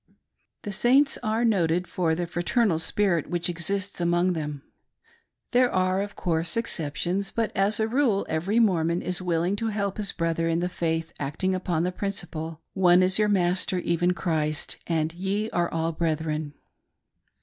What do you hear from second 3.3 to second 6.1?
exists" among them. There are,